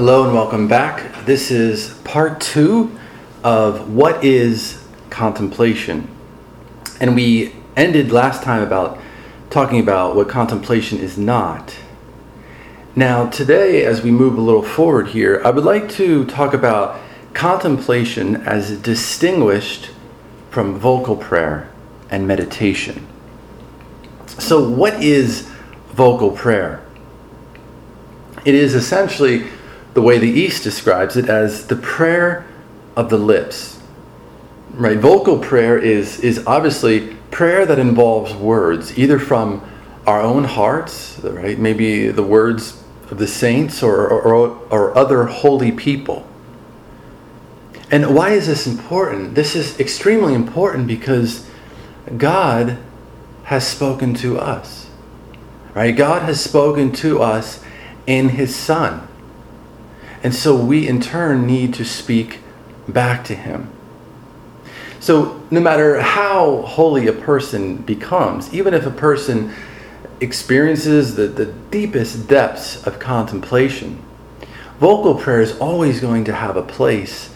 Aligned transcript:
Hello 0.00 0.24
and 0.24 0.32
welcome 0.32 0.66
back. 0.66 1.26
This 1.26 1.50
is 1.50 1.92
part 2.04 2.40
two 2.40 2.98
of 3.44 3.92
what 3.92 4.24
is 4.24 4.82
contemplation. 5.10 6.08
And 7.02 7.14
we 7.14 7.54
ended 7.76 8.10
last 8.10 8.42
time 8.42 8.62
about 8.62 8.98
talking 9.50 9.78
about 9.78 10.16
what 10.16 10.26
contemplation 10.26 11.00
is 11.00 11.18
not. 11.18 11.76
Now, 12.96 13.28
today, 13.28 13.84
as 13.84 14.00
we 14.00 14.10
move 14.10 14.38
a 14.38 14.40
little 14.40 14.62
forward 14.62 15.08
here, 15.08 15.42
I 15.44 15.50
would 15.50 15.64
like 15.64 15.90
to 15.90 16.24
talk 16.24 16.54
about 16.54 16.98
contemplation 17.34 18.36
as 18.36 18.78
distinguished 18.78 19.90
from 20.48 20.78
vocal 20.78 21.14
prayer 21.14 21.70
and 22.08 22.26
meditation. 22.26 23.06
So, 24.26 24.66
what 24.66 25.02
is 25.02 25.50
vocal 25.90 26.30
prayer? 26.30 26.82
It 28.46 28.54
is 28.54 28.74
essentially 28.74 29.44
the 29.94 30.02
way 30.02 30.18
the 30.18 30.30
East 30.30 30.62
describes 30.62 31.16
it 31.16 31.28
as 31.28 31.66
the 31.66 31.76
prayer 31.76 32.46
of 32.96 33.10
the 33.10 33.18
lips. 33.18 33.80
Right? 34.70 34.98
Vocal 34.98 35.38
prayer 35.38 35.78
is, 35.78 36.20
is 36.20 36.46
obviously 36.46 37.16
prayer 37.30 37.66
that 37.66 37.78
involves 37.78 38.34
words, 38.34 38.98
either 38.98 39.18
from 39.18 39.62
our 40.06 40.20
own 40.20 40.44
hearts, 40.44 41.18
right? 41.22 41.58
Maybe 41.58 42.08
the 42.08 42.22
words 42.22 42.82
of 43.10 43.18
the 43.18 43.26
saints 43.26 43.82
or, 43.82 44.08
or, 44.08 44.58
or 44.70 44.96
other 44.96 45.24
holy 45.24 45.72
people. 45.72 46.26
And 47.90 48.14
why 48.14 48.30
is 48.30 48.46
this 48.46 48.66
important? 48.66 49.34
This 49.34 49.56
is 49.56 49.78
extremely 49.80 50.34
important 50.34 50.86
because 50.86 51.46
God 52.16 52.78
has 53.44 53.66
spoken 53.66 54.14
to 54.14 54.38
us. 54.38 54.88
Right? 55.74 55.92
God 55.92 56.22
has 56.22 56.40
spoken 56.40 56.92
to 56.92 57.20
us 57.20 57.62
in 58.06 58.30
his 58.30 58.54
son. 58.54 59.06
And 60.22 60.34
so 60.34 60.54
we 60.56 60.86
in 60.86 61.00
turn 61.00 61.46
need 61.46 61.74
to 61.74 61.84
speak 61.84 62.40
back 62.86 63.24
to 63.24 63.34
him. 63.34 63.70
So 64.98 65.42
no 65.50 65.60
matter 65.60 66.00
how 66.00 66.62
holy 66.62 67.06
a 67.06 67.12
person 67.12 67.78
becomes, 67.78 68.52
even 68.52 68.74
if 68.74 68.84
a 68.84 68.90
person 68.90 69.54
experiences 70.20 71.14
the, 71.14 71.26
the 71.26 71.46
deepest 71.46 72.28
depths 72.28 72.86
of 72.86 72.98
contemplation, 72.98 74.02
vocal 74.78 75.14
prayer 75.14 75.40
is 75.40 75.58
always 75.58 76.00
going 76.00 76.24
to 76.24 76.34
have 76.34 76.56
a 76.56 76.62
place 76.62 77.34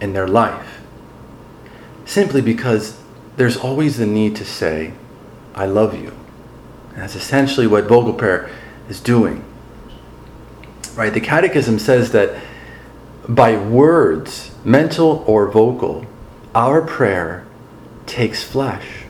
in 0.00 0.12
their 0.12 0.28
life. 0.28 0.80
Simply 2.04 2.42
because 2.42 3.00
there's 3.36 3.56
always 3.56 3.96
the 3.96 4.06
need 4.06 4.36
to 4.36 4.44
say, 4.44 4.92
I 5.54 5.64
love 5.64 5.94
you. 5.94 6.12
And 6.90 7.02
that's 7.02 7.16
essentially 7.16 7.66
what 7.66 7.84
vocal 7.84 8.12
prayer 8.12 8.50
is 8.90 9.00
doing 9.00 9.42
right? 10.96 11.12
The 11.12 11.20
Catechism 11.20 11.78
says 11.78 12.12
that 12.12 12.40
by 13.28 13.56
words, 13.56 14.52
mental 14.64 15.24
or 15.26 15.50
vocal, 15.50 16.06
our 16.54 16.80
prayer 16.80 17.46
takes 18.06 18.42
flesh. 18.42 19.04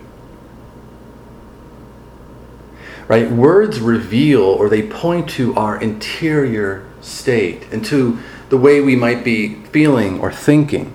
Right? 3.08 3.30
Words 3.30 3.78
reveal 3.78 4.42
or 4.42 4.68
they 4.68 4.82
point 4.82 5.28
to 5.30 5.54
our 5.54 5.80
interior 5.80 6.86
state 7.00 7.66
and 7.70 7.84
to 7.84 8.18
the 8.48 8.56
way 8.56 8.80
we 8.80 8.96
might 8.96 9.22
be 9.22 9.54
feeling 9.66 10.18
or 10.18 10.32
thinking. 10.32 10.92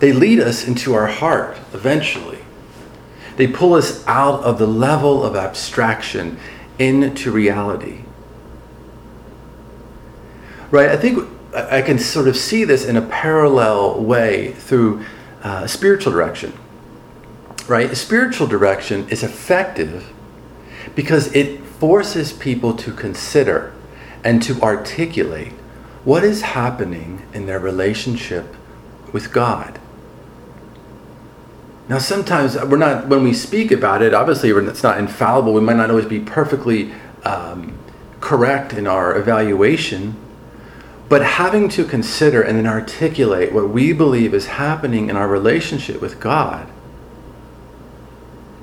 They 0.00 0.12
lead 0.12 0.38
us 0.38 0.66
into 0.66 0.94
our 0.94 1.06
heart 1.06 1.56
eventually. 1.72 2.38
They 3.36 3.46
pull 3.46 3.74
us 3.74 4.06
out 4.06 4.42
of 4.42 4.58
the 4.58 4.66
level 4.66 5.24
of 5.24 5.34
abstraction 5.34 6.38
into 6.78 7.30
reality 7.30 8.02
right? 10.70 10.88
I 10.88 10.96
think 10.96 11.28
I 11.54 11.82
can 11.82 11.98
sort 11.98 12.28
of 12.28 12.36
see 12.36 12.64
this 12.64 12.84
in 12.84 12.96
a 12.96 13.02
parallel 13.02 14.02
way 14.02 14.52
through 14.52 15.04
uh, 15.42 15.66
spiritual 15.66 16.12
direction, 16.12 16.52
right? 17.66 17.96
Spiritual 17.96 18.46
direction 18.46 19.08
is 19.08 19.22
effective 19.22 20.12
because 20.94 21.34
it 21.34 21.60
forces 21.64 22.32
people 22.32 22.74
to 22.76 22.92
consider 22.92 23.72
and 24.24 24.42
to 24.42 24.60
articulate 24.60 25.52
what 26.04 26.24
is 26.24 26.42
happening 26.42 27.26
in 27.32 27.46
their 27.46 27.58
relationship 27.58 28.54
with 29.12 29.32
God. 29.32 29.78
Now, 31.88 31.98
sometimes 31.98 32.56
we're 32.56 32.76
not, 32.76 33.08
when 33.08 33.22
we 33.22 33.32
speak 33.32 33.70
about 33.70 34.02
it, 34.02 34.12
obviously 34.12 34.50
it's 34.50 34.82
not 34.82 34.98
infallible. 34.98 35.54
We 35.54 35.62
might 35.62 35.76
not 35.76 35.88
always 35.88 36.04
be 36.04 36.20
perfectly 36.20 36.92
um, 37.24 37.78
correct 38.20 38.74
in 38.74 38.86
our 38.86 39.16
evaluation 39.16 40.14
but 41.08 41.22
having 41.22 41.68
to 41.70 41.84
consider 41.84 42.42
and 42.42 42.58
then 42.58 42.66
articulate 42.66 43.52
what 43.52 43.70
we 43.70 43.92
believe 43.92 44.34
is 44.34 44.46
happening 44.46 45.08
in 45.08 45.16
our 45.16 45.28
relationship 45.28 46.00
with 46.00 46.20
God 46.20 46.68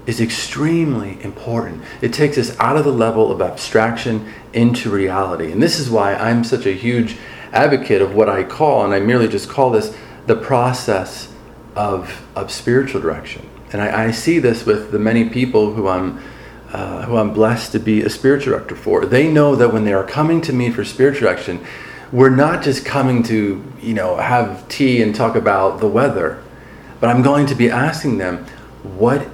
is 0.05 0.21
extremely 0.21 1.21
important. 1.23 1.83
It 2.01 2.13
takes 2.13 2.37
us 2.37 2.55
out 2.59 2.77
of 2.77 2.85
the 2.85 2.91
level 2.91 3.31
of 3.31 3.41
abstraction 3.41 4.31
into 4.53 4.91
reality. 4.91 5.51
And 5.51 5.61
this 5.61 5.79
is 5.79 5.89
why 5.89 6.13
I'm 6.13 6.43
such 6.43 6.67
a 6.67 6.73
huge 6.73 7.17
advocate 7.51 8.01
of 8.01 8.13
what 8.13 8.29
I 8.29 8.43
call, 8.43 8.85
and 8.85 8.93
I 8.93 8.99
merely 8.99 9.27
just 9.27 9.49
call 9.49 9.71
this 9.71 9.95
the 10.27 10.35
process 10.35 11.31
of, 11.75 12.27
of 12.35 12.51
spiritual 12.51 13.01
direction. 13.01 13.49
And 13.71 13.81
I, 13.81 14.05
I 14.05 14.11
see 14.11 14.37
this 14.37 14.65
with 14.65 14.91
the 14.91 14.99
many 14.99 15.29
people 15.29 15.73
who 15.73 15.87
I'm 15.87 16.21
uh, 16.71 17.05
who 17.05 17.15
I'm 17.15 17.31
blessed 17.33 17.71
to 17.71 17.79
be 17.79 18.01
a 18.01 18.09
spiritual 18.09 18.51
director 18.51 18.75
for. 18.75 19.05
They 19.05 19.31
know 19.31 19.55
that 19.55 19.71
when 19.71 19.85
they 19.85 19.93
are 19.93 20.03
coming 20.03 20.41
to 20.41 20.51
me 20.51 20.71
for 20.71 20.83
spiritual 20.83 21.21
direction, 21.29 21.65
we're 22.11 22.29
not 22.29 22.63
just 22.63 22.85
coming 22.85 23.23
to, 23.23 23.63
you 23.81 23.93
know, 23.93 24.17
have 24.17 24.67
tea 24.67 25.01
and 25.01 25.13
talk 25.13 25.35
about 25.35 25.79
the 25.79 25.87
weather, 25.87 26.43
but 26.99 27.09
I'm 27.09 27.21
going 27.21 27.45
to 27.47 27.55
be 27.55 27.69
asking 27.69 28.17
them, 28.17 28.45
what 28.83 29.27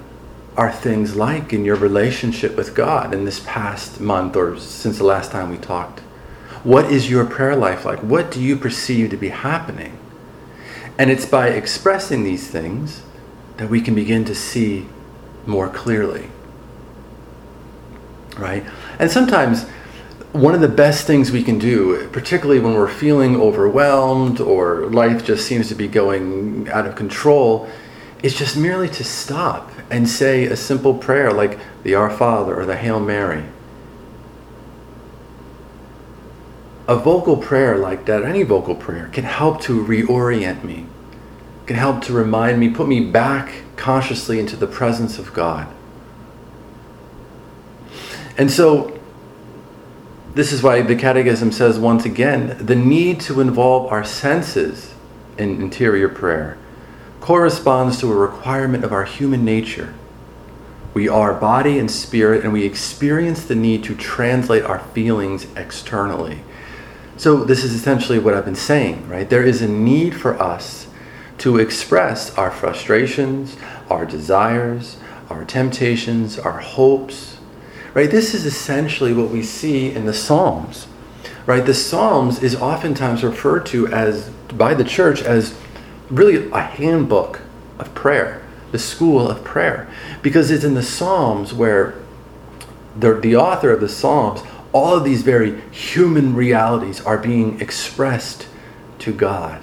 are 0.57 0.71
things 0.71 1.15
like 1.15 1.53
in 1.53 1.65
your 1.65 1.75
relationship 1.75 2.55
with 2.55 2.75
God 2.75 3.13
in 3.13 3.25
this 3.25 3.41
past 3.45 3.99
month 3.99 4.35
or 4.35 4.57
since 4.57 4.97
the 4.97 5.03
last 5.03 5.31
time 5.31 5.49
we 5.49 5.57
talked? 5.57 5.99
What 6.63 6.91
is 6.91 7.09
your 7.09 7.25
prayer 7.25 7.55
life 7.55 7.85
like? 7.85 7.99
What 7.99 8.31
do 8.31 8.41
you 8.41 8.55
perceive 8.55 9.09
to 9.09 9.17
be 9.17 9.29
happening? 9.29 9.97
And 10.97 11.09
it's 11.09 11.25
by 11.25 11.49
expressing 11.49 12.23
these 12.23 12.49
things 12.49 13.01
that 13.57 13.69
we 13.69 13.81
can 13.81 13.95
begin 13.95 14.25
to 14.25 14.35
see 14.35 14.87
more 15.45 15.69
clearly. 15.69 16.29
Right? 18.37 18.63
And 18.99 19.09
sometimes 19.09 19.65
one 20.33 20.55
of 20.55 20.61
the 20.61 20.69
best 20.69 21.05
things 21.05 21.31
we 21.31 21.43
can 21.43 21.59
do, 21.59 22.07
particularly 22.09 22.61
when 22.61 22.73
we're 22.73 22.87
feeling 22.87 23.35
overwhelmed 23.35 24.39
or 24.39 24.85
life 24.85 25.25
just 25.25 25.45
seems 25.45 25.67
to 25.67 25.75
be 25.75 25.87
going 25.87 26.69
out 26.69 26.87
of 26.87 26.95
control, 26.95 27.69
is 28.23 28.37
just 28.37 28.55
merely 28.55 28.87
to 28.87 29.03
stop 29.03 29.71
and 29.89 30.07
say 30.07 30.45
a 30.45 30.55
simple 30.55 30.93
prayer 30.93 31.33
like 31.33 31.59
the 31.83 31.95
Our 31.95 32.09
Father 32.09 32.57
or 32.57 32.65
the 32.65 32.77
Hail 32.77 32.99
Mary. 32.99 33.43
A 36.87 36.95
vocal 36.95 37.35
prayer 37.35 37.77
like 37.77 38.05
that, 38.05 38.23
any 38.23 38.43
vocal 38.43 38.75
prayer, 38.75 39.09
can 39.09 39.25
help 39.25 39.61
to 39.61 39.83
reorient 39.83 40.63
me, 40.63 40.85
can 41.65 41.75
help 41.75 42.03
to 42.03 42.13
remind 42.13 42.59
me, 42.59 42.69
put 42.69 42.87
me 42.87 43.03
back 43.03 43.63
consciously 43.75 44.39
into 44.39 44.55
the 44.55 44.67
presence 44.67 45.19
of 45.19 45.33
God. 45.33 45.67
And 48.37 48.49
so, 48.49 49.00
this 50.33 50.51
is 50.51 50.63
why 50.63 50.81
the 50.81 50.95
Catechism 50.95 51.51
says 51.51 51.77
once 51.77 52.05
again 52.05 52.57
the 52.59 52.75
need 52.75 53.19
to 53.21 53.41
involve 53.41 53.91
our 53.91 54.03
senses 54.03 54.93
in 55.37 55.61
interior 55.61 56.07
prayer 56.09 56.57
corresponds 57.19 57.99
to 57.99 58.11
a 58.11 58.15
requirement 58.15 58.83
of 58.83 58.91
our 58.91 59.05
human 59.05 59.45
nature. 59.45 59.93
We 60.93 61.07
are 61.07 61.33
body 61.33 61.79
and 61.79 61.89
spirit, 61.89 62.43
and 62.43 62.51
we 62.51 62.65
experience 62.65 63.45
the 63.45 63.55
need 63.55 63.83
to 63.85 63.95
translate 63.95 64.63
our 64.63 64.79
feelings 64.79 65.47
externally. 65.55 66.41
So, 67.15 67.43
this 67.43 67.63
is 67.63 67.73
essentially 67.73 68.19
what 68.19 68.33
I've 68.33 68.43
been 68.45 68.55
saying, 68.55 69.07
right? 69.07 69.29
There 69.29 69.43
is 69.43 69.61
a 69.61 69.67
need 69.67 70.15
for 70.15 70.41
us 70.41 70.87
to 71.37 71.59
express 71.59 72.35
our 72.37 72.51
frustrations, 72.51 73.55
our 73.89 74.05
desires, 74.05 74.97
our 75.29 75.45
temptations, 75.45 76.37
our 76.37 76.59
hopes, 76.59 77.30
Right? 77.93 78.09
This 78.09 78.33
is 78.33 78.45
essentially 78.45 79.13
what 79.13 79.29
we 79.29 79.43
see 79.43 79.91
in 79.91 80.05
the 80.05 80.13
Psalms. 80.13 80.87
Right? 81.45 81.65
The 81.65 81.73
Psalms 81.73 82.41
is 82.41 82.55
oftentimes 82.55 83.23
referred 83.23 83.65
to 83.67 83.87
as 83.87 84.29
by 84.53 84.73
the 84.73 84.83
church 84.83 85.21
as 85.21 85.57
really 86.09 86.49
a 86.51 86.61
handbook 86.61 87.41
of 87.79 87.93
prayer, 87.93 88.41
the 88.71 88.79
school 88.79 89.29
of 89.29 89.43
prayer, 89.43 89.89
because 90.21 90.51
it's 90.51 90.63
in 90.63 90.73
the 90.73 90.83
Psalms 90.83 91.53
where 91.53 91.95
the, 92.97 93.13
the 93.15 93.35
author 93.35 93.71
of 93.71 93.81
the 93.81 93.89
Psalms, 93.89 94.41
all 94.73 94.95
of 94.95 95.03
these 95.03 95.21
very 95.21 95.59
human 95.71 96.35
realities 96.35 97.01
are 97.01 97.17
being 97.17 97.59
expressed 97.59 98.47
to 98.99 99.13
God. 99.13 99.61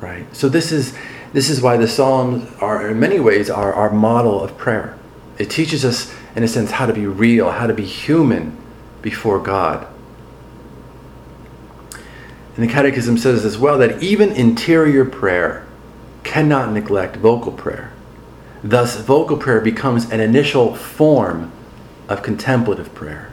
Right? 0.00 0.24
So 0.34 0.48
this 0.48 0.72
is 0.72 0.94
this 1.32 1.50
is 1.50 1.60
why 1.60 1.76
the 1.76 1.88
Psalms 1.88 2.50
are 2.60 2.88
in 2.88 2.98
many 2.98 3.20
ways 3.20 3.50
our, 3.50 3.72
our 3.74 3.90
model 3.90 4.42
of 4.42 4.56
prayer. 4.56 4.96
It 5.38 5.50
teaches 5.50 5.84
us 5.84 6.14
in 6.38 6.44
a 6.44 6.48
sense, 6.48 6.70
how 6.70 6.86
to 6.86 6.92
be 6.92 7.04
real, 7.04 7.50
how 7.50 7.66
to 7.66 7.74
be 7.74 7.84
human 7.84 8.56
before 9.02 9.40
God. 9.40 9.84
And 12.54 12.64
the 12.64 12.72
Catechism 12.72 13.18
says 13.18 13.44
as 13.44 13.58
well 13.58 13.76
that 13.78 14.00
even 14.04 14.30
interior 14.30 15.04
prayer 15.04 15.66
cannot 16.22 16.70
neglect 16.70 17.16
vocal 17.16 17.50
prayer. 17.50 17.92
Thus, 18.62 19.00
vocal 19.00 19.36
prayer 19.36 19.60
becomes 19.60 20.08
an 20.12 20.20
initial 20.20 20.76
form 20.76 21.50
of 22.08 22.22
contemplative 22.22 22.94
prayer. 22.94 23.32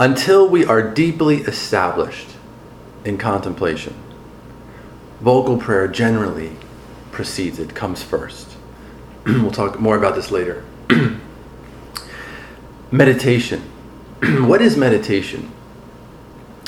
Until 0.00 0.48
we 0.48 0.64
are 0.64 0.94
deeply 0.94 1.42
established 1.42 2.28
in 3.04 3.18
contemplation, 3.18 3.94
vocal 5.20 5.58
prayer 5.58 5.88
generally 5.88 6.56
precedes 7.10 7.58
it, 7.58 7.74
comes 7.74 8.02
first. 8.02 8.51
we'll 9.26 9.52
talk 9.52 9.78
more 9.78 9.96
about 9.96 10.16
this 10.16 10.30
later. 10.30 10.64
meditation. 12.90 13.60
what 14.20 14.60
is 14.60 14.76
meditation? 14.76 15.52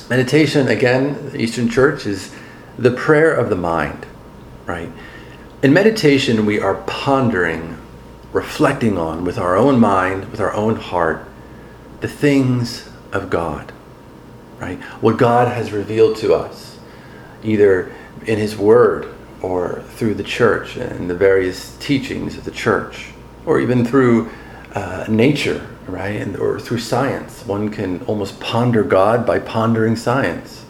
Meditation, 0.08 0.68
again, 0.68 1.30
the 1.30 1.40
Eastern 1.40 1.68
Church 1.68 2.06
is 2.06 2.32
the 2.78 2.90
prayer 2.90 3.34
of 3.34 3.48
the 3.48 3.56
mind, 3.56 4.06
right? 4.66 4.90
In 5.62 5.72
meditation, 5.72 6.46
we 6.46 6.60
are 6.60 6.76
pondering, 6.86 7.78
reflecting 8.32 8.98
on 8.98 9.24
with 9.24 9.38
our 9.38 9.56
own 9.56 9.80
mind, 9.80 10.30
with 10.30 10.40
our 10.40 10.52
own 10.52 10.76
heart, 10.76 11.26
the 12.00 12.08
things 12.08 12.88
of 13.12 13.30
God, 13.30 13.72
right? 14.58 14.78
What 15.00 15.16
God 15.16 15.48
has 15.48 15.72
revealed 15.72 16.16
to 16.18 16.34
us, 16.34 16.78
either 17.42 17.92
in 18.26 18.38
His 18.38 18.56
Word 18.56 19.13
or 19.44 19.82
through 19.96 20.14
the 20.14 20.22
church 20.22 20.76
and 20.76 21.08
the 21.08 21.14
various 21.14 21.76
teachings 21.76 22.36
of 22.38 22.44
the 22.44 22.50
church, 22.50 23.12
or 23.44 23.60
even 23.60 23.84
through 23.84 24.30
uh, 24.72 25.04
nature, 25.08 25.66
right? 25.86 26.20
And, 26.20 26.36
or 26.36 26.58
through 26.58 26.78
science. 26.78 27.44
One 27.46 27.68
can 27.68 28.00
almost 28.06 28.40
ponder 28.40 28.82
God 28.82 29.26
by 29.26 29.38
pondering 29.38 29.96
science. 29.96 30.64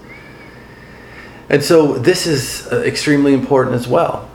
And 1.49 1.62
so 1.62 1.99
this 1.99 2.26
is 2.26 2.67
uh, 2.73 2.81
extremely 2.82 3.32
important 3.32 3.76
as 3.76 3.87
well. 3.87 4.29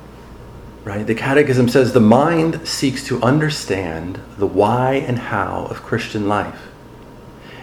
Right? 0.86 1.06
The 1.06 1.16
Catechism 1.16 1.68
says 1.68 1.92
the 1.92 2.00
mind 2.00 2.68
seeks 2.68 3.06
to 3.08 3.22
understand 3.22 4.20
the 4.38 4.48
why 4.48 4.94
and 4.96 5.20
how 5.20 5.66
of 5.66 5.84
Christian 5.84 6.28
life 6.28 6.62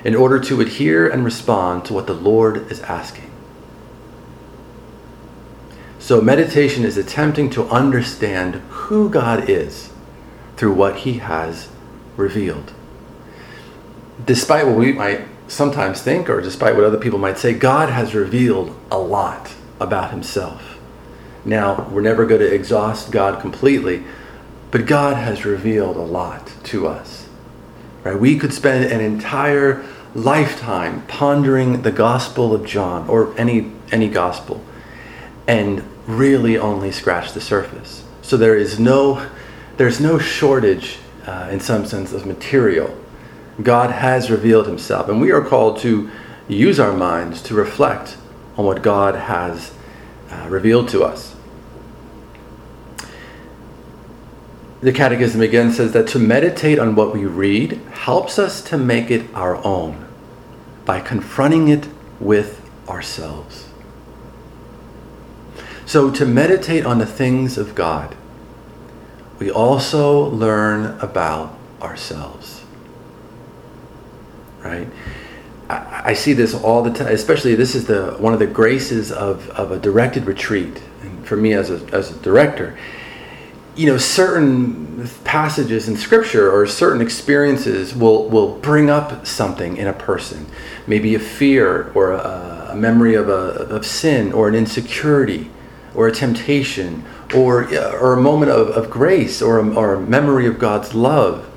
in 0.05 0.15
order 0.15 0.39
to 0.39 0.61
adhere 0.61 1.09
and 1.09 1.25
respond 1.25 1.85
to 1.87 1.95
what 1.95 2.07
the 2.07 2.15
Lord 2.15 2.71
is 2.71 2.81
asking. 2.83 3.31
So, 6.07 6.21
meditation 6.21 6.85
is 6.85 6.97
attempting 6.97 7.51
to 7.51 7.65
understand 7.65 8.63
who 8.69 9.11
God 9.11 9.51
is 9.51 9.91
through 10.57 10.75
what 10.75 10.99
He 10.99 11.15
has 11.15 11.69
revealed. 12.17 12.73
Despite 14.25 14.69
what 14.69 14.77
we 14.77 14.93
might 14.93 15.23
sometimes 15.49 16.01
think, 16.03 16.31
or 16.31 16.41
despite 16.41 16.77
what 16.77 16.85
other 16.85 16.97
people 16.97 17.19
might 17.19 17.39
say, 17.39 17.55
God 17.55 17.91
has 17.91 18.15
revealed 18.15 18.73
a 18.89 18.99
lot 19.01 19.53
about 19.81 20.13
Himself. 20.13 20.79
Now, 21.45 21.89
we're 21.91 22.03
never 22.03 22.25
going 22.25 22.41
to 22.41 22.55
exhaust 22.55 23.11
God 23.11 23.41
completely, 23.41 24.05
but 24.71 24.87
God 24.87 25.17
has 25.17 25.45
revealed 25.45 25.97
a 25.97 26.03
lot 26.03 26.53
to 26.67 26.87
us. 26.87 27.29
Right? 28.05 28.17
We 28.17 28.39
could 28.39 28.55
spend 28.55 28.85
an 28.85 29.01
entire 29.01 29.85
lifetime 30.15 31.05
pondering 31.09 31.83
the 31.83 31.91
Gospel 31.91 32.55
of 32.55 32.65
John 32.65 33.09
or 33.09 33.37
any 33.37 33.73
any 33.91 34.09
gospel 34.09 34.65
and 35.47 35.85
really 36.07 36.57
only 36.57 36.93
scratch 36.93 37.33
the 37.33 37.41
surface. 37.41 38.05
So 38.23 38.37
there 38.37 38.57
is 38.57 38.79
no, 38.79 39.29
there's 39.77 40.01
no 40.01 40.19
shortage, 40.19 40.99
uh, 41.27 41.49
in 41.51 41.61
some 41.61 41.85
sense, 41.85 42.13
of 42.13 42.27
material. 42.27 42.97
God 43.63 43.91
has 43.91 44.31
revealed 44.31 44.67
Himself, 44.67 45.09
and 45.09 45.21
we 45.21 45.33
are 45.33 45.43
called 45.43 45.79
to 45.81 46.11
use 46.49 46.79
our 46.79 46.93
minds 46.93 47.43
to 47.43 47.55
reflect 47.55 48.17
on 48.57 48.65
what 48.65 48.83
God 48.83 49.15
has 49.15 49.73
uh, 50.31 50.47
revealed 50.49 50.89
to 50.91 51.03
us. 51.05 51.35
The 54.81 54.93
Catechism 54.93 55.41
again 55.41 55.73
says 55.73 55.93
that 55.93 56.07
to 56.09 56.19
meditate 56.19 56.79
on 56.79 56.95
what 56.95 57.15
we 57.15 57.25
read 57.25 57.73
helps 57.93 58.39
us 58.39 58.61
to 58.63 58.79
make 58.79 59.11
it 59.11 59.27
our 59.35 59.57
own 59.65 60.07
by 60.85 61.01
confronting 61.01 61.69
it 61.69 61.89
with 62.21 62.63
ourselves. 62.89 63.66
So, 65.87 66.11
to 66.11 66.27
meditate 66.27 66.85
on 66.85 66.99
the 66.99 67.07
things 67.07 67.57
of 67.57 67.77
God, 67.77 68.17
we 69.39 69.51
also 69.51 70.29
learn 70.31 70.99
about 71.01 71.57
ourselves. 71.81 72.65
Right? 74.65 74.89
I, 75.69 76.15
see 76.15 76.33
this 76.33 76.55
all 76.55 76.83
the 76.83 76.93
time, 76.93 77.09
especially 77.09 77.55
this 77.57 77.75
is 77.75 77.87
the 77.87 78.13
one 78.19 78.33
of 78.33 78.39
the 78.39 78.47
graces 78.47 79.11
of, 79.11 79.49
of 79.51 79.73
a 79.73 79.79
directed 79.79 80.25
retreat. 80.25 80.81
And 81.03 81.27
for 81.27 81.37
me 81.37 81.55
as 81.55 81.71
a, 81.71 81.85
as 81.93 82.11
a 82.11 82.19
director, 82.21 82.79
you 83.75 83.87
know, 83.87 83.99
certain 83.99 85.09
passages 85.25 85.89
in 85.89 85.97
scripture 85.97 86.51
or 86.51 86.67
certain 86.67 87.01
experiences 87.01 87.95
will, 87.95 88.29
will 88.29 88.59
bring 88.59 88.91
up 88.91 89.27
something 89.27 89.77
in 89.77 89.87
a 89.87 89.93
person. 89.93 90.47
Maybe 90.87 91.15
a 91.15 91.21
fear 91.21 91.93
or 91.95 92.13
a, 92.13 92.69
a 92.71 92.77
memory 92.77 93.15
of, 93.15 93.29
a, 93.29 93.33
of 93.33 93.85
sin 93.85 94.33
or 94.33 94.49
an 94.49 94.55
insecurity 94.55 95.51
or 95.97 96.07
a 96.07 96.13
temptation 96.13 97.05
or, 97.35 97.65
uh, 97.75 97.99
or 97.99 98.13
a 98.13 98.21
moment 98.21 98.53
of, 98.53 98.69
of 98.69 98.91
grace 98.91 99.43
or 99.43 99.59
a, 99.59 99.75
or 99.75 99.95
a 99.95 100.01
memory 100.01 100.47
of 100.47 100.59
God's 100.59 100.95
love. 100.95 101.49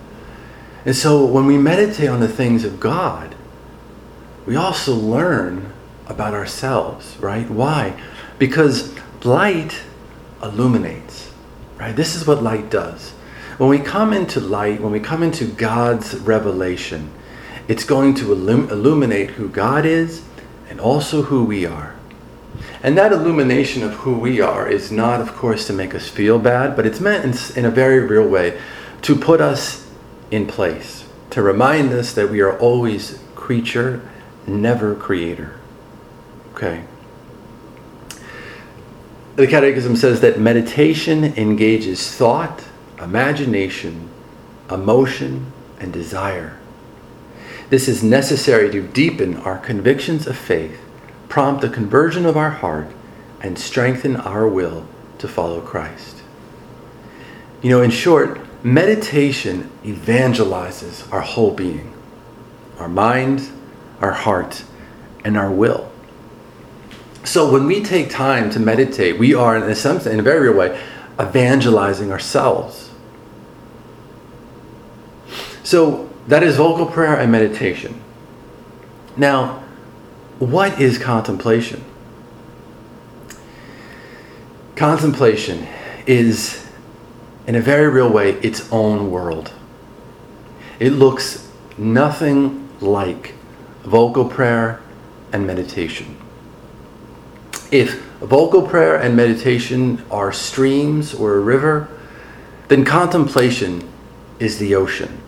And 0.85 0.95
so 0.95 1.25
when 1.25 1.45
we 1.45 1.57
meditate 1.57 2.09
on 2.09 2.21
the 2.21 2.27
things 2.27 2.63
of 2.63 2.79
God, 2.79 3.35
we 4.45 4.55
also 4.55 4.95
learn 4.95 5.71
about 6.07 6.33
ourselves, 6.33 7.17
right? 7.19 7.47
Why? 7.49 8.01
Because 8.39 8.95
light 9.23 9.81
illuminates, 10.41 11.31
right? 11.77 11.95
This 11.95 12.15
is 12.15 12.25
what 12.25 12.41
light 12.41 12.69
does. 12.69 13.11
When 13.57 13.69
we 13.69 13.77
come 13.77 14.13
into 14.13 14.39
light, 14.39 14.79
when 14.79 14.93
we 14.93 15.01
come 15.01 15.21
into 15.21 15.45
God's 15.45 16.15
revelation, 16.15 17.11
it's 17.67 17.83
going 17.83 18.15
to 18.15 18.31
illum- 18.31 18.69
illuminate 18.71 19.31
who 19.31 19.49
God 19.49 19.85
is 19.85 20.23
and 20.69 20.79
also 20.79 21.23
who 21.23 21.43
we 21.43 21.65
are. 21.65 21.98
And 22.81 22.97
that 22.97 23.11
illumination 23.11 23.83
of 23.83 23.93
who 23.95 24.17
we 24.17 24.39
are 24.39 24.67
is 24.67 24.91
not, 24.91 25.19
of 25.19 25.35
course, 25.35 25.67
to 25.67 25.73
make 25.73 25.93
us 25.93 26.07
feel 26.07 26.39
bad, 26.39 26.75
but 26.75 26.85
it's 26.85 27.01
meant 27.01 27.25
in, 27.25 27.57
in, 27.57 27.65
a 27.65 27.71
very 27.71 27.99
real 27.99 28.27
way 28.27 28.59
to 29.01 29.15
put 29.15 29.41
us 29.41 29.89
in 30.31 30.47
place, 30.47 31.05
to 31.31 31.41
remind 31.41 31.91
us 31.91 32.13
that 32.13 32.29
we 32.29 32.39
are 32.39 32.57
always 32.57 33.21
creature, 33.35 34.01
never 34.47 34.95
creator. 34.95 35.59
Okay? 36.53 36.85
The 39.35 39.47
Catechism 39.47 39.97
says 39.97 40.21
that 40.21 40.39
meditation 40.39 41.23
engages 41.23 42.15
thought, 42.15 42.63
imagination, 43.01 44.09
emotion, 44.71 45.51
and 45.79 45.91
desire. 45.91 46.57
This 47.69 47.87
is 47.87 48.03
necessary 48.03 48.71
to 48.71 48.87
deepen 48.87 49.37
our 49.37 49.57
convictions 49.57 50.27
of 50.27 50.37
faith 50.37 50.79
prompt 51.29 51.61
the 51.61 51.69
conversion 51.69 52.25
of 52.25 52.35
our 52.35 52.49
heart, 52.49 52.91
and 53.41 53.57
strengthen 53.57 54.17
our 54.17 54.47
will 54.47 54.85
to 55.19 55.27
follow 55.27 55.61
Christ. 55.61 56.23
You 57.61 57.69
know, 57.69 57.81
in 57.81 57.91
short, 57.91 58.41
meditation 58.63 59.71
evangelizes 59.83 61.11
our 61.13 61.21
whole 61.21 61.51
being 61.51 61.93
our 62.77 62.89
mind, 62.89 63.49
our 63.99 64.13
heart, 64.13 64.63
and 65.25 65.37
our 65.37 65.51
will. 65.51 65.91
So 67.25 67.51
when 67.51 67.65
we 67.65 67.83
take 67.83 68.09
time 68.09 68.49
to 68.51 68.59
meditate, 68.59 69.19
we 69.19 69.33
are, 69.33 69.57
in 69.57 69.63
a 69.63 69.75
sense, 69.75 70.05
in 70.05 70.17
a 70.17 70.23
very 70.23 70.47
real 70.47 70.57
way, 70.57 70.81
evangelizing 71.19 72.09
ourselves. 72.09 72.89
So 75.63 76.09
that 76.27 76.41
is 76.41 76.55
vocal 76.55 76.85
prayer 76.85 77.19
and 77.19 77.29
meditation. 77.29 77.99
Now, 79.17 79.61
what 80.39 80.79
is 80.79 80.97
contemplation? 80.97 81.83
Contemplation 84.75 85.67
is, 86.07 86.65
in 87.45 87.55
a 87.55 87.61
very 87.61 87.89
real 87.89 88.09
way, 88.09 88.31
its 88.39 88.71
own 88.71 89.11
world. 89.11 89.51
It 90.79 90.91
looks 90.91 91.49
nothing 91.77 92.69
like 92.79 93.33
vocal 93.83 94.25
prayer 94.29 94.81
and 95.33 95.45
meditation. 95.45 96.15
If 97.71 98.01
vocal 98.21 98.61
prayer 98.61 98.95
and 98.95 99.15
meditation 99.15 100.03
are 100.09 100.31
streams 100.31 101.13
or 101.13 101.35
a 101.35 101.39
river, 101.39 101.89
then 102.69 102.85
contemplation 102.85 103.87
is 104.39 104.57
the 104.59 104.75
ocean. 104.75 105.21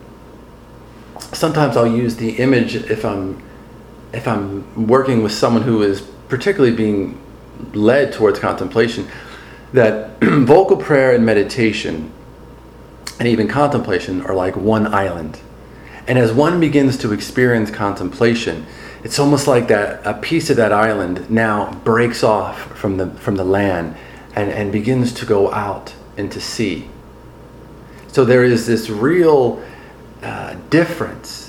Sometimes 1.34 1.76
I'll 1.76 1.86
use 1.86 2.16
the 2.16 2.38
image 2.38 2.76
if 2.76 3.04
I'm 3.04 3.44
if 4.14 4.28
I'm 4.28 4.88
working 4.88 5.24
with 5.24 5.32
someone 5.32 5.64
who 5.64 5.82
is 5.84 6.02
particularly 6.30 6.76
being 6.76 7.22
led 7.74 8.14
towards 8.14 8.40
contemplation, 8.40 9.08
that 9.74 10.20
vocal 10.22 10.78
prayer 10.78 11.16
and 11.16 11.26
meditation 11.26 12.12
and 13.20 13.28
even 13.28 13.48
contemplation 13.48 14.22
are 14.24 14.34
like 14.34 14.56
one 14.56 14.94
island. 14.94 15.40
And 16.08 16.18
as 16.18 16.34
one 16.34 16.60
begins 16.60 16.98
to 17.00 17.14
experience 17.14 17.70
contemplation, 17.70 18.66
it's 19.04 19.20
almost 19.20 19.48
like 19.48 19.68
that 19.68 20.06
a 20.06 20.14
piece 20.16 20.50
of 20.50 20.58
that 20.58 20.72
island 20.72 21.30
now 21.30 21.72
breaks 21.84 22.24
off 22.24 22.78
from 22.78 22.98
the 22.98 23.08
from 23.12 23.36
the 23.36 23.44
land 23.44 23.96
and, 24.36 24.52
and 24.52 24.72
begins 24.72 25.14
to 25.14 25.26
go 25.26 25.52
out 25.52 25.94
into 26.18 26.40
sea. 26.40 26.90
So 28.08 28.26
there 28.26 28.44
is 28.44 28.68
this 28.68 28.90
real 28.90 29.64
uh, 30.22 30.56
difference 30.70 31.41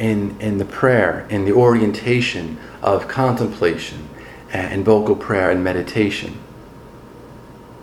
in, 0.00 0.40
in 0.40 0.56
the 0.56 0.64
prayer, 0.64 1.26
in 1.28 1.44
the 1.44 1.52
orientation 1.52 2.58
of 2.82 3.06
contemplation 3.06 4.08
and 4.50 4.84
vocal 4.84 5.14
prayer 5.14 5.50
and 5.50 5.62
meditation. 5.62 6.38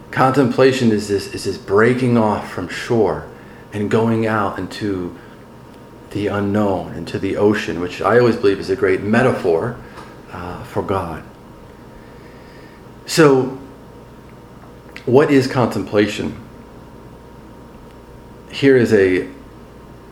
Contemplation 0.09 0.91
is 0.91 1.07
this, 1.07 1.33
is 1.33 1.43
this 1.43 1.57
breaking 1.57 2.17
off 2.17 2.51
from 2.51 2.67
shore 2.67 3.29
and 3.71 3.91
going 3.91 4.25
out 4.25 4.57
into 4.57 5.15
the 6.09 6.27
unknown, 6.27 6.93
into 6.95 7.19
the 7.19 7.37
ocean, 7.37 7.79
which 7.79 8.01
I 8.01 8.17
always 8.17 8.35
believe 8.35 8.59
is 8.59 8.71
a 8.71 8.75
great 8.75 9.01
metaphor 9.01 9.79
uh, 10.31 10.63
for 10.63 10.81
God. 10.81 11.23
So, 13.05 13.59
what 15.05 15.29
is 15.29 15.45
contemplation? 15.45 16.43
Here 18.49 18.75
is 18.75 18.91
a 18.91 19.29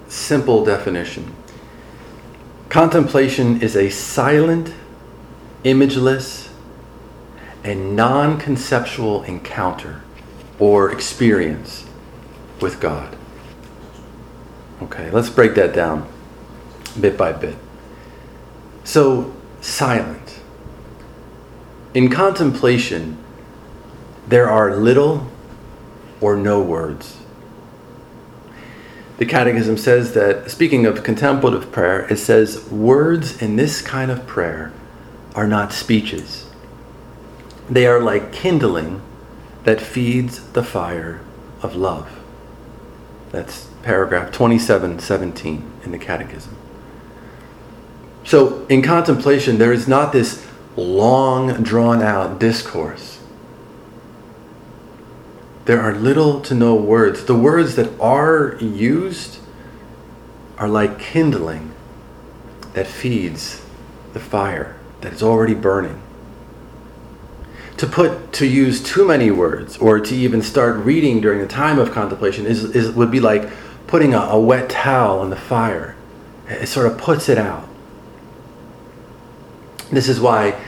simple 0.07 0.63
definition 0.63 1.33
Contemplation 2.69 3.61
is 3.61 3.75
a 3.75 3.89
silent, 3.89 4.73
imageless, 5.63 6.49
and 7.63 7.95
non 7.95 8.37
conceptual 8.37 9.23
encounter 9.23 10.01
or 10.59 10.91
experience 10.91 11.85
with 12.61 12.79
God. 12.79 13.15
Okay, 14.81 15.09
let's 15.11 15.29
break 15.29 15.55
that 15.55 15.73
down 15.73 16.07
bit 16.99 17.17
by 17.17 17.31
bit. 17.33 17.55
So, 18.83 19.33
silent. 19.61 20.39
In 21.93 22.09
contemplation, 22.09 23.17
there 24.27 24.49
are 24.49 24.75
little 24.75 25.27
or 26.21 26.35
no 26.35 26.61
words. 26.61 27.17
The 29.17 29.25
Catechism 29.25 29.77
says 29.77 30.13
that, 30.13 30.51
speaking 30.51 30.85
of 30.85 31.03
contemplative 31.03 31.71
prayer, 31.71 32.05
it 32.11 32.17
says, 32.17 32.69
words 32.69 33.41
in 33.41 33.55
this 33.55 33.81
kind 33.81 34.11
of 34.11 34.27
prayer 34.27 34.73
are 35.33 35.47
not 35.47 35.71
speeches. 35.71 36.49
They 37.69 37.87
are 37.87 38.01
like 38.01 38.33
kindling 38.33 39.01
that 39.63 39.79
feeds 39.79 40.45
the 40.51 40.63
fire 40.63 41.21
of 41.61 41.75
love. 41.75 42.09
That's 43.31 43.69
paragraph 43.83 44.31
2717 44.31 45.71
in 45.83 45.91
the 45.91 45.97
Catechism. 45.97 46.55
So, 48.25 48.65
in 48.67 48.81
contemplation, 48.81 49.59
there 49.59 49.71
is 49.71 49.87
not 49.87 50.11
this 50.11 50.45
long, 50.75 51.63
drawn 51.63 52.01
out 52.01 52.39
discourse 52.39 53.14
there 55.65 55.81
are 55.81 55.95
little 55.95 56.41
to 56.41 56.53
no 56.53 56.75
words. 56.75 57.25
The 57.25 57.35
words 57.35 57.75
that 57.75 57.99
are 57.99 58.55
used 58.59 59.39
are 60.57 60.69
like 60.69 60.99
kindling 60.99 61.73
that 62.73 62.87
feeds 62.87 63.65
the 64.13 64.19
fire 64.19 64.75
that 65.01 65.13
is 65.13 65.23
already 65.23 65.55
burning. 65.55 66.01
To 67.77 67.87
put 67.87 68.31
to 68.33 68.45
use 68.45 68.81
too 68.81 69.05
many 69.05 69.31
words 69.31 69.77
or 69.77 69.99
to 69.99 70.15
even 70.15 70.41
start 70.41 70.77
reading 70.77 71.19
during 71.19 71.39
the 71.39 71.47
time 71.47 71.77
of 71.79 71.91
contemplation 71.91 72.45
is, 72.45 72.63
is 72.75 72.91
would 72.91 73.11
be 73.11 73.19
like 73.19 73.49
putting 73.87 74.13
a, 74.13 74.19
a 74.19 74.39
wet 74.39 74.69
towel 74.69 75.19
on 75.19 75.29
the 75.29 75.35
fire. 75.35 75.95
It 76.47 76.67
sort 76.67 76.85
of 76.85 76.97
puts 76.97 77.27
it 77.27 77.37
out. 77.37 77.67
This 79.91 80.07
is 80.07 80.19
why, 80.19 80.59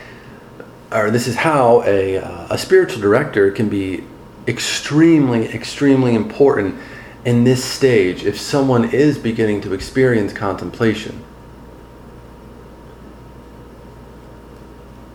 or 0.92 1.12
this 1.12 1.27
is 1.27 1.38
how 1.38 1.84
a, 1.84 2.18
uh, 2.18 2.48
a 2.50 2.58
spiritual 2.58 3.01
director 3.01 3.51
can 3.51 3.70
be 3.70 4.04
extremely, 4.48 5.48
extremely 5.54 6.16
important 6.16 6.75
in 7.25 7.44
this 7.44 7.63
stage 7.63 8.24
if 8.24 8.39
someone 8.39 8.89
is 8.92 9.18
beginning 9.18 9.62
to 9.62 9.74
experience 9.74 10.32
contemplation. 10.32 11.22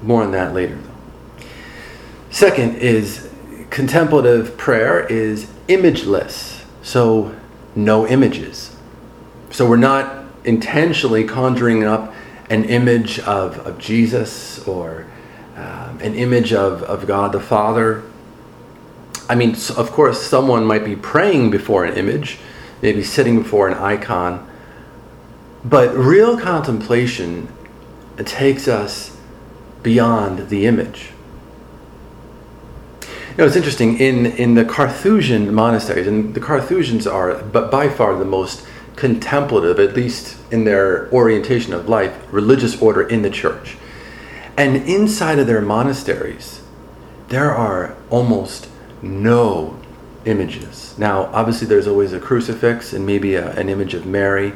More 0.02 0.22
on 0.22 0.32
that 0.32 0.52
later, 0.52 0.76
though. 0.76 1.44
Second 2.30 2.76
is 2.76 3.30
contemplative 3.70 4.56
prayer 4.56 5.06
is 5.06 5.50
imageless, 5.68 6.64
so 6.82 7.34
no 7.74 8.06
images. 8.06 8.76
So 9.50 9.68
we're 9.68 9.76
not 9.76 10.26
intentionally 10.44 11.24
conjuring 11.24 11.84
up 11.84 12.12
an 12.50 12.64
image 12.64 13.20
of, 13.20 13.58
of 13.66 13.78
Jesus 13.78 14.66
or 14.66 15.06
um, 15.56 16.00
an 16.00 16.14
image 16.14 16.52
of, 16.52 16.82
of 16.82 17.06
God 17.06 17.32
the 17.32 17.40
Father 17.40 18.02
I 19.32 19.34
mean, 19.34 19.56
of 19.78 19.90
course, 19.92 20.22
someone 20.22 20.66
might 20.66 20.84
be 20.84 20.94
praying 20.94 21.50
before 21.50 21.86
an 21.86 21.96
image, 21.96 22.38
maybe 22.82 23.02
sitting 23.02 23.42
before 23.42 23.66
an 23.66 23.72
icon, 23.72 24.46
but 25.64 25.96
real 25.96 26.38
contemplation 26.38 27.48
takes 28.18 28.68
us 28.68 29.16
beyond 29.82 30.50
the 30.50 30.66
image. 30.66 31.12
You 33.00 33.38
know, 33.38 33.46
it's 33.46 33.56
interesting 33.56 33.98
in 33.98 34.26
in 34.26 34.54
the 34.54 34.66
Carthusian 34.66 35.54
monasteries, 35.54 36.06
and 36.06 36.34
the 36.34 36.40
Carthusians 36.40 37.06
are, 37.06 37.42
but 37.42 37.70
by 37.70 37.88
far 37.88 38.14
the 38.16 38.26
most 38.26 38.66
contemplative, 38.96 39.80
at 39.80 39.96
least 39.96 40.36
in 40.50 40.64
their 40.64 41.10
orientation 41.10 41.72
of 41.72 41.88
life, 41.88 42.12
religious 42.30 42.82
order 42.82 43.00
in 43.08 43.22
the 43.22 43.30
church. 43.30 43.78
And 44.58 44.76
inside 44.76 45.38
of 45.38 45.46
their 45.46 45.62
monasteries, 45.62 46.60
there 47.28 47.50
are 47.50 47.96
almost 48.10 48.68
no 49.02 49.78
images. 50.24 50.94
Now, 50.98 51.24
obviously, 51.32 51.66
there's 51.66 51.88
always 51.88 52.12
a 52.12 52.20
crucifix 52.20 52.92
and 52.92 53.04
maybe 53.04 53.34
a, 53.34 53.50
an 53.52 53.68
image 53.68 53.94
of 53.94 54.06
Mary, 54.06 54.52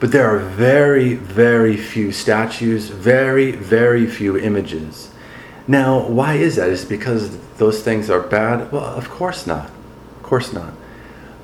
but 0.00 0.12
there 0.12 0.26
are 0.26 0.38
very, 0.38 1.14
very 1.14 1.76
few 1.76 2.12
statues, 2.12 2.88
very, 2.88 3.52
very 3.52 4.06
few 4.06 4.36
images. 4.36 5.10
Now, 5.66 6.06
why 6.06 6.34
is 6.34 6.56
that? 6.56 6.68
Is 6.68 6.84
because 6.84 7.38
those 7.56 7.82
things 7.82 8.10
are 8.10 8.20
bad? 8.20 8.70
Well, 8.72 8.84
of 8.84 9.08
course 9.08 9.46
not. 9.46 9.70
Of 10.16 10.22
course 10.22 10.52
not. 10.52 10.74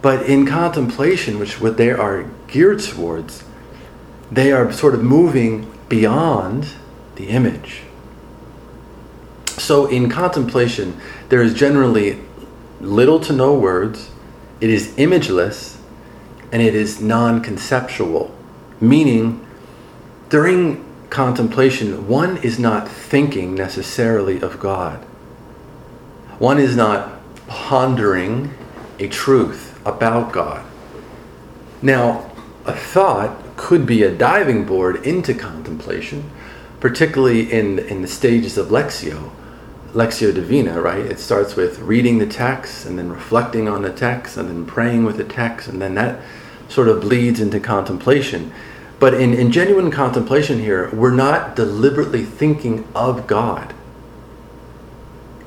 But 0.02 0.26
in 0.26 0.46
contemplation, 0.46 1.38
which 1.38 1.60
what 1.60 1.76
they 1.76 1.90
are 1.90 2.24
geared 2.46 2.80
towards, 2.80 3.44
they 4.30 4.52
are 4.52 4.70
sort 4.72 4.94
of 4.94 5.02
moving 5.02 5.72
beyond 5.88 6.68
the 7.16 7.28
image. 7.28 7.82
So 9.58 9.86
in 9.86 10.08
contemplation, 10.08 11.00
there 11.28 11.42
is 11.42 11.54
generally 11.54 12.20
little 12.80 13.20
to 13.20 13.32
no 13.32 13.54
words, 13.54 14.10
it 14.60 14.70
is 14.70 14.88
imageless, 14.96 15.78
and 16.52 16.62
it 16.62 16.74
is 16.74 17.00
non 17.00 17.42
conceptual. 17.42 18.34
Meaning, 18.80 19.44
during 20.28 20.84
contemplation, 21.10 22.06
one 22.06 22.36
is 22.38 22.58
not 22.58 22.88
thinking 22.88 23.54
necessarily 23.54 24.40
of 24.40 24.60
God. 24.60 25.04
One 26.38 26.58
is 26.58 26.76
not 26.76 27.18
pondering 27.48 28.54
a 28.98 29.08
truth 29.08 29.80
about 29.84 30.32
God. 30.32 30.64
Now, 31.82 32.30
a 32.64 32.72
thought 32.72 33.56
could 33.56 33.86
be 33.86 34.02
a 34.02 34.14
diving 34.14 34.64
board 34.64 35.06
into 35.06 35.34
contemplation, 35.34 36.30
particularly 36.80 37.50
in, 37.50 37.78
in 37.78 38.02
the 38.02 38.08
stages 38.08 38.58
of 38.58 38.68
Lectio, 38.68 39.32
Lectio 39.98 40.32
Divina, 40.32 40.80
right? 40.80 41.04
It 41.04 41.18
starts 41.18 41.56
with 41.56 41.80
reading 41.80 42.18
the 42.18 42.26
text 42.26 42.86
and 42.86 42.96
then 42.96 43.10
reflecting 43.10 43.68
on 43.68 43.82
the 43.82 43.92
text 43.92 44.36
and 44.36 44.48
then 44.48 44.64
praying 44.64 45.04
with 45.04 45.16
the 45.16 45.24
text, 45.24 45.66
and 45.66 45.82
then 45.82 45.96
that 45.96 46.22
sort 46.68 46.86
of 46.86 47.00
bleeds 47.00 47.40
into 47.40 47.58
contemplation. 47.58 48.52
But 49.00 49.14
in, 49.14 49.34
in 49.34 49.50
genuine 49.50 49.90
contemplation 49.90 50.60
here, 50.60 50.88
we're 50.94 51.10
not 51.10 51.56
deliberately 51.56 52.24
thinking 52.24 52.86
of 52.94 53.26
God 53.26 53.74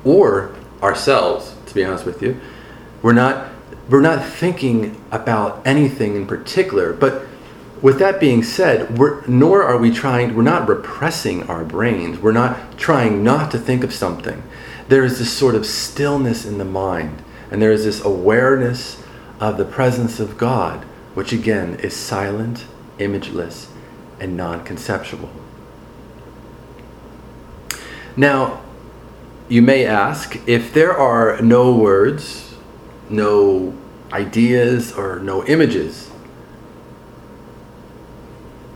or 0.04 0.54
ourselves, 0.82 1.54
to 1.64 1.74
be 1.74 1.82
honest 1.82 2.04
with 2.04 2.20
you. 2.20 2.38
We're 3.00 3.14
not, 3.14 3.48
we're 3.88 4.02
not 4.02 4.22
thinking 4.22 5.02
about 5.10 5.62
anything 5.66 6.14
in 6.14 6.26
particular, 6.26 6.92
but 6.92 7.26
with 7.82 7.98
that 7.98 8.20
being 8.20 8.44
said, 8.44 8.96
nor 9.28 9.64
are 9.64 9.76
we 9.76 9.90
trying, 9.90 10.36
we're 10.36 10.42
not 10.42 10.68
repressing 10.68 11.42
our 11.50 11.64
brains. 11.64 12.20
We're 12.20 12.30
not 12.30 12.78
trying 12.78 13.24
not 13.24 13.50
to 13.50 13.58
think 13.58 13.82
of 13.82 13.92
something. 13.92 14.44
There 14.88 15.04
is 15.04 15.18
this 15.18 15.36
sort 15.36 15.56
of 15.56 15.66
stillness 15.66 16.46
in 16.46 16.58
the 16.58 16.64
mind, 16.64 17.22
and 17.50 17.60
there 17.60 17.72
is 17.72 17.84
this 17.84 18.04
awareness 18.04 19.02
of 19.40 19.56
the 19.56 19.64
presence 19.64 20.20
of 20.20 20.38
God, 20.38 20.84
which 21.14 21.32
again 21.32 21.74
is 21.80 21.94
silent, 21.94 22.66
imageless, 22.98 23.66
and 24.20 24.36
non 24.36 24.62
conceptual. 24.62 25.30
Now, 28.16 28.62
you 29.48 29.60
may 29.60 29.84
ask 29.84 30.36
if 30.46 30.72
there 30.72 30.96
are 30.96 31.42
no 31.42 31.74
words, 31.74 32.54
no 33.10 33.76
ideas, 34.12 34.92
or 34.92 35.18
no 35.18 35.44
images 35.46 36.11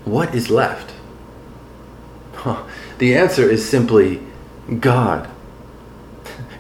what 0.07 0.35
is 0.35 0.49
left? 0.51 0.95
Huh. 2.35 2.63
The 2.99 3.15
answer 3.15 3.51
is 3.51 3.69
simply 3.69 4.23
God. 4.81 5.29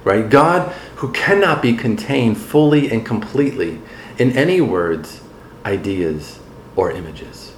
Right? 0.04 0.28
God 0.28 0.72
who 0.96 1.12
cannot 1.12 1.62
be 1.62 1.74
contained 1.74 2.38
fully 2.38 2.90
and 2.90 3.06
completely 3.06 3.80
in 4.18 4.32
any 4.32 4.60
words, 4.60 5.20
ideas, 5.64 6.40
or 6.74 6.90
images. 6.90 7.54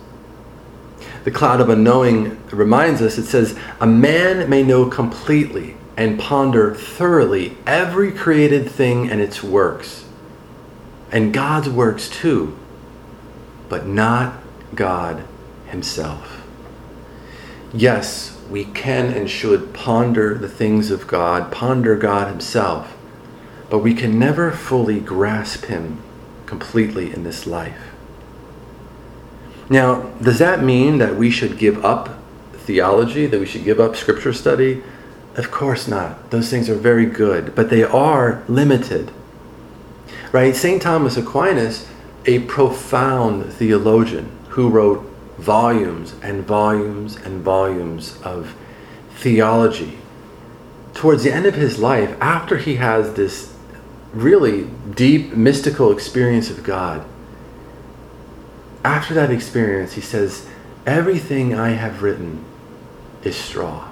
The 1.25 1.30
cloud 1.30 1.61
of 1.61 1.71
unknowing 1.71 2.38
reminds 2.50 3.00
us, 3.00 3.16
it 3.16 3.26
says, 3.26 3.59
A 3.80 3.87
man 3.87 4.49
may 4.50 4.62
know 4.62 4.87
completely 4.87 5.76
and 5.97 6.18
ponder 6.18 6.75
thoroughly 6.75 7.57
every 7.66 8.12
created 8.12 8.71
thing 8.71 9.11
and 9.11 9.21
its 9.21 9.42
works, 9.42 10.04
and 11.11 11.33
God's 11.33 11.68
works 11.71 12.11
too, 12.11 12.59
but 13.68 13.87
not 13.87 14.35
God 14.75 15.25
Himself. 15.69 16.43
Yes, 17.73 18.39
we 18.51 18.65
can 18.65 19.13
and 19.13 19.29
should 19.29 19.75
ponder 19.75 20.35
the 20.35 20.49
things 20.49 20.91
of 20.91 21.07
God, 21.07 21.53
ponder 21.53 21.97
God 21.97 22.29
Himself, 22.29 22.97
but 23.69 23.81
we 23.81 23.95
can 23.95 24.19
never 24.19 24.51
fully 24.51 25.01
grasp 25.01 25.67
Him 25.67 26.01
completely 26.47 27.13
in 27.13 27.25
this 27.25 27.47
life. 27.47 27.93
Now, 29.69 30.03
does 30.23 30.39
that 30.39 30.63
mean 30.63 30.99
that 30.99 31.17
we 31.17 31.31
should 31.31 31.59
give 31.59 31.85
up 31.85 32.19
theology, 32.55 33.27
that 33.27 33.39
we 33.39 33.47
should 33.47 33.65
give 33.65 33.81
up 33.81 33.97
scripture 33.97 34.33
study? 34.33 34.83
Of 35.37 35.51
course 35.51 35.87
not. 35.87 36.31
Those 36.31 36.51
things 36.51 36.71
are 36.71 36.75
very 36.75 37.07
good, 37.07 37.55
but 37.55 37.69
they 37.69 37.85
are 37.85 38.43
limited. 38.49 39.11
Right? 40.33 40.57
St. 40.57 40.81
Thomas 40.81 41.17
Aquinas, 41.17 41.87
a 42.25 42.41
profound 42.41 43.53
theologian 43.53 44.31
who 44.49 44.69
wrote 44.69 45.08
volumes 45.38 46.14
and 46.23 46.45
volumes 46.45 47.16
and 47.16 47.42
volumes 47.42 48.21
of 48.23 48.54
theology. 49.16 49.99
Towards 50.95 51.23
the 51.23 51.33
end 51.33 51.47
of 51.47 51.54
his 51.54 51.78
life, 51.78 52.16
after 52.21 52.59
he 52.59 52.76
has 52.76 53.14
this 53.14 53.54
really 54.12 54.68
deep 54.95 55.33
mystical 55.33 55.92
experience 55.92 56.50
of 56.50 56.64
God, 56.64 57.04
after 58.85 59.14
that 59.14 59.30
experience, 59.30 59.95
he 59.95 60.00
says, 60.00 60.47
Everything 60.87 61.54
I 61.54 61.71
have 61.71 62.02
written 62.02 62.45
is 63.23 63.37
straw. 63.37 63.88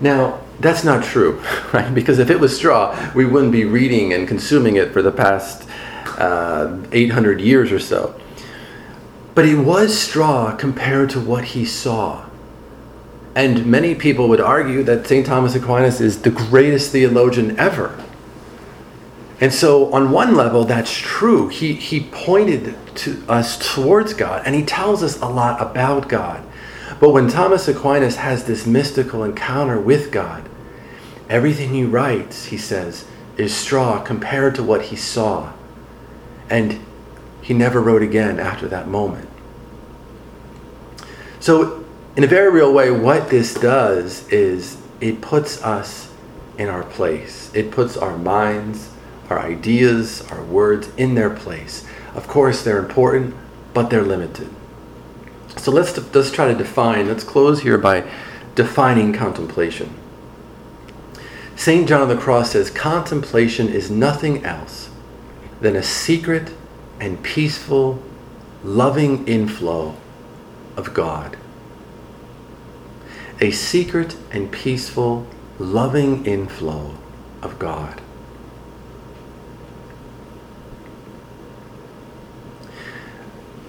Now, 0.00 0.40
that's 0.58 0.82
not 0.82 1.04
true, 1.04 1.42
right? 1.72 1.94
Because 1.94 2.18
if 2.18 2.30
it 2.30 2.40
was 2.40 2.56
straw, 2.56 3.12
we 3.14 3.24
wouldn't 3.24 3.52
be 3.52 3.64
reading 3.64 4.12
and 4.12 4.26
consuming 4.26 4.76
it 4.76 4.92
for 4.92 5.02
the 5.02 5.12
past 5.12 5.68
uh, 6.18 6.78
800 6.92 7.40
years 7.40 7.70
or 7.72 7.78
so. 7.78 8.20
But 9.40 9.48
it 9.48 9.56
was 9.56 9.98
straw 9.98 10.54
compared 10.54 11.08
to 11.08 11.18
what 11.18 11.44
he 11.56 11.64
saw. 11.64 12.26
And 13.34 13.64
many 13.64 13.94
people 13.94 14.28
would 14.28 14.38
argue 14.38 14.82
that 14.82 15.06
St. 15.06 15.24
Thomas 15.24 15.54
Aquinas 15.54 15.98
is 15.98 16.20
the 16.20 16.30
greatest 16.30 16.92
theologian 16.92 17.58
ever. 17.58 18.04
And 19.40 19.50
so, 19.50 19.90
on 19.94 20.10
one 20.10 20.34
level, 20.34 20.64
that's 20.64 20.94
true. 20.94 21.48
He, 21.48 21.72
he 21.72 22.00
pointed 22.00 22.76
to 22.96 23.24
us 23.30 23.74
towards 23.74 24.12
God, 24.12 24.42
and 24.44 24.54
he 24.54 24.62
tells 24.62 25.02
us 25.02 25.18
a 25.22 25.26
lot 25.26 25.58
about 25.62 26.10
God. 26.10 26.44
But 27.00 27.14
when 27.14 27.26
Thomas 27.26 27.66
Aquinas 27.66 28.16
has 28.16 28.44
this 28.44 28.66
mystical 28.66 29.24
encounter 29.24 29.80
with 29.80 30.12
God, 30.12 30.46
everything 31.30 31.70
he 31.70 31.84
writes, 31.84 32.44
he 32.44 32.58
says, 32.58 33.06
is 33.38 33.56
straw 33.56 34.02
compared 34.02 34.54
to 34.56 34.62
what 34.62 34.82
he 34.82 34.96
saw. 34.96 35.54
And 36.50 36.78
he 37.40 37.54
never 37.54 37.80
wrote 37.80 38.02
again 38.02 38.38
after 38.38 38.68
that 38.68 38.86
moment. 38.86 39.29
So, 41.40 41.84
in 42.16 42.24
a 42.24 42.26
very 42.26 42.50
real 42.50 42.72
way, 42.72 42.90
what 42.90 43.30
this 43.30 43.54
does 43.54 44.28
is 44.28 44.76
it 45.00 45.22
puts 45.22 45.62
us 45.62 46.12
in 46.58 46.68
our 46.68 46.82
place. 46.82 47.50
It 47.54 47.70
puts 47.70 47.96
our 47.96 48.18
minds, 48.18 48.90
our 49.30 49.38
ideas, 49.38 50.20
our 50.30 50.42
words 50.42 50.90
in 50.98 51.14
their 51.14 51.30
place. 51.30 51.86
Of 52.14 52.28
course, 52.28 52.62
they're 52.62 52.78
important, 52.78 53.34
but 53.72 53.88
they're 53.88 54.02
limited. 54.02 54.50
So 55.56 55.70
let's 55.70 55.96
let's 56.14 56.30
try 56.30 56.48
to 56.48 56.54
define. 56.54 57.08
Let's 57.08 57.24
close 57.24 57.62
here 57.62 57.78
by 57.78 58.04
defining 58.54 59.12
contemplation. 59.14 59.94
St. 61.56 61.88
John 61.88 62.02
of 62.02 62.08
the 62.08 62.16
Cross 62.16 62.52
says 62.52 62.70
contemplation 62.70 63.68
is 63.68 63.90
nothing 63.90 64.44
else 64.44 64.90
than 65.60 65.76
a 65.76 65.82
secret 65.82 66.52
and 66.98 67.22
peaceful, 67.22 68.02
loving 68.64 69.26
inflow 69.28 69.96
of 70.76 70.94
God. 70.94 71.36
A 73.40 73.50
secret 73.50 74.16
and 74.32 74.52
peaceful, 74.52 75.26
loving 75.58 76.26
inflow 76.26 76.94
of 77.42 77.58
God. 77.58 78.00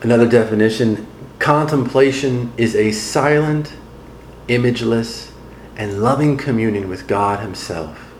Another 0.02 0.28
definition 0.28 1.08
contemplation 1.40 2.52
is 2.58 2.76
a 2.76 2.92
silent, 2.92 3.74
imageless, 4.48 5.32
and 5.78 6.02
loving 6.02 6.38
communion 6.38 6.90
with 6.90 7.08
God 7.08 7.40
Himself, 7.40 8.14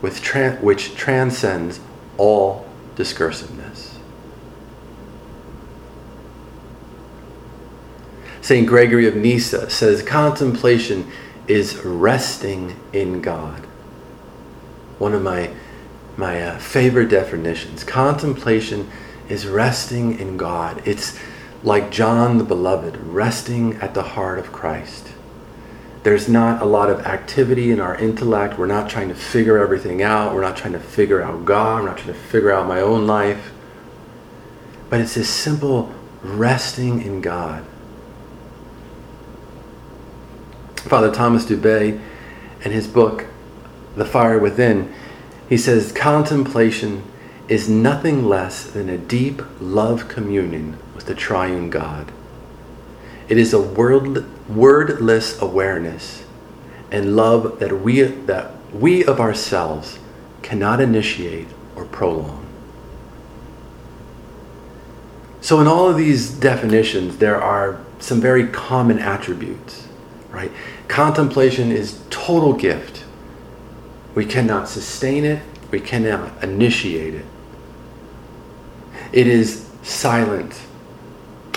with 0.00 0.20
tra- 0.22 0.56
which 0.56 0.94
transcends 0.96 1.80
all 2.16 2.66
discursiveness. 2.96 3.87
St. 8.48 8.66
Gregory 8.66 9.06
of 9.06 9.14
Nyssa 9.14 9.68
says 9.68 10.02
contemplation 10.02 11.12
is 11.46 11.76
resting 11.84 12.80
in 12.94 13.20
God. 13.20 13.60
One 14.98 15.12
of 15.12 15.20
my, 15.20 15.50
my 16.16 16.40
uh, 16.40 16.58
favorite 16.58 17.10
definitions. 17.10 17.84
Contemplation 17.84 18.90
is 19.28 19.46
resting 19.46 20.18
in 20.18 20.38
God. 20.38 20.80
It's 20.86 21.20
like 21.62 21.90
John 21.90 22.38
the 22.38 22.44
Beloved, 22.44 22.96
resting 22.96 23.74
at 23.82 23.92
the 23.92 24.02
heart 24.02 24.38
of 24.38 24.50
Christ. 24.50 25.08
There's 26.02 26.26
not 26.26 26.62
a 26.62 26.64
lot 26.64 26.88
of 26.88 27.00
activity 27.04 27.70
in 27.70 27.80
our 27.80 27.96
intellect. 27.96 28.58
We're 28.58 28.64
not 28.64 28.88
trying 28.88 29.10
to 29.10 29.14
figure 29.14 29.58
everything 29.58 30.00
out. 30.00 30.34
We're 30.34 30.40
not 30.40 30.56
trying 30.56 30.72
to 30.72 30.80
figure 30.80 31.20
out 31.20 31.44
God. 31.44 31.82
We're 31.82 31.90
not 31.90 31.98
trying 31.98 32.14
to 32.14 32.18
figure 32.18 32.50
out 32.50 32.66
my 32.66 32.80
own 32.80 33.06
life. 33.06 33.52
But 34.88 35.02
it's 35.02 35.16
this 35.16 35.28
simple 35.28 35.94
resting 36.22 37.02
in 37.02 37.20
God. 37.20 37.66
Father 40.88 41.12
Thomas 41.12 41.44
Dubay, 41.44 42.00
in 42.64 42.72
his 42.72 42.86
book, 42.86 43.26
The 43.96 44.04
Fire 44.04 44.38
Within, 44.38 44.92
he 45.48 45.56
says, 45.56 45.92
Contemplation 45.92 47.04
is 47.46 47.68
nothing 47.68 48.24
less 48.24 48.64
than 48.64 48.88
a 48.88 48.98
deep 48.98 49.42
love 49.60 50.08
communion 50.08 50.78
with 50.94 51.06
the 51.06 51.14
triune 51.14 51.70
God. 51.70 52.12
It 53.28 53.38
is 53.38 53.52
a 53.52 53.60
word, 53.60 54.26
wordless 54.48 55.40
awareness 55.40 56.24
and 56.90 57.16
love 57.16 57.58
that 57.58 57.80
we, 57.80 58.02
that 58.02 58.52
we 58.72 59.04
of 59.04 59.20
ourselves 59.20 59.98
cannot 60.42 60.80
initiate 60.80 61.48
or 61.76 61.84
prolong. 61.84 62.46
So, 65.40 65.60
in 65.60 65.66
all 65.66 65.88
of 65.88 65.96
these 65.96 66.30
definitions, 66.30 67.18
there 67.18 67.40
are 67.40 67.80
some 67.98 68.20
very 68.20 68.46
common 68.48 68.98
attributes, 68.98 69.88
right? 70.30 70.52
Contemplation 70.88 71.72
is 71.72 72.02
total 72.10 72.52
gift. 72.52 73.04
We 74.14 74.26
cannot 74.26 74.68
sustain 74.68 75.24
it, 75.24 75.42
we 75.70 75.80
cannot 75.80 76.42
initiate 76.42 77.14
it. 77.14 77.26
It 79.12 79.26
is 79.26 79.66
silent. 79.82 80.60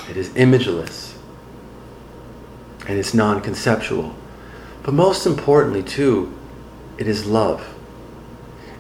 It 0.10 0.18
is 0.18 0.30
imageless. 0.30 1.18
And 2.88 2.98
it's 2.98 3.14
non 3.14 3.42
conceptual. 3.42 4.16
But 4.84 4.94
most 4.94 5.26
importantly, 5.26 5.84
too, 5.84 6.38
it 6.98 7.08
is 7.08 7.26
love. 7.26 7.76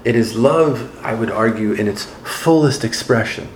It 0.03 0.15
is 0.15 0.35
love, 0.35 0.99
I 1.03 1.13
would 1.13 1.29
argue, 1.29 1.73
in 1.73 1.87
its 1.87 2.05
fullest 2.05 2.83
expression. 2.83 3.49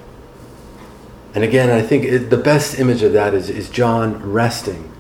And 1.34 1.44
again, 1.44 1.70
I 1.70 1.82
think 1.82 2.06
it, 2.06 2.30
the 2.30 2.38
best 2.38 2.80
image 2.80 3.02
of 3.02 3.14
that 3.14 3.34
is, 3.34 3.50
is 3.50 3.70
John 3.70 4.32
resting 4.32 4.92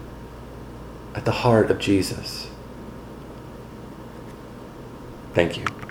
at 1.16 1.26
the 1.26 1.32
heart 1.32 1.72
of 1.72 1.80
Jesus. 1.80 2.50
Thank 5.34 5.58
you. 5.58 5.85